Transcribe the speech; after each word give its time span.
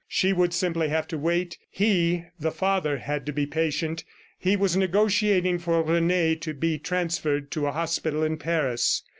She 0.07 0.33
would 0.33 0.51
simply 0.51 0.89
have 0.89 1.07
to 1.09 1.17
wait; 1.19 1.59
he, 1.69 2.25
the 2.39 2.49
father, 2.49 2.97
had 2.97 3.23
to 3.27 3.31
be 3.31 3.45
patient. 3.45 4.03
He 4.39 4.55
was 4.55 4.75
negotiating 4.75 5.59
for 5.59 5.83
Rene 5.83 6.37
to 6.37 6.55
be 6.55 6.79
transferred 6.79 7.51
to 7.51 7.67
a 7.67 7.71
hospital 7.71 8.23
in 8.23 8.37
Paris. 8.37 9.03